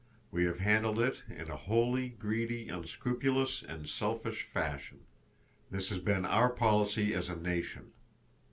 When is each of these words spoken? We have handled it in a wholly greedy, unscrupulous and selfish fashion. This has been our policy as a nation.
We 0.31 0.45
have 0.45 0.57
handled 0.57 0.99
it 0.99 1.21
in 1.29 1.51
a 1.51 1.55
wholly 1.55 2.09
greedy, 2.09 2.69
unscrupulous 2.69 3.61
and 3.61 3.87
selfish 3.87 4.41
fashion. 4.41 5.01
This 5.69 5.89
has 5.89 5.99
been 5.99 6.25
our 6.25 6.49
policy 6.49 7.13
as 7.13 7.29
a 7.29 7.35
nation. 7.35 7.91